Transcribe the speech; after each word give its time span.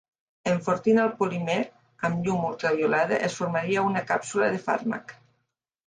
Enfortint 0.51 1.01
el 1.03 1.11
polímer 1.19 1.59
amb 2.11 2.25
llum 2.29 2.49
ultraviolada 2.49 3.23
es 3.31 3.39
formaria 3.43 3.87
una 3.93 4.07
càpsula 4.15 4.53
de 4.57 4.67
fàrmac. 4.69 5.19